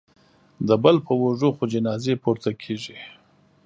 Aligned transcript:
د 0.67 0.69
بل 0.83 0.95
په 1.05 1.13
اوږو 1.21 1.49
خو 1.57 1.63
جنازې 1.73 2.13
پورته 2.23 2.51
کېږي 2.61 2.97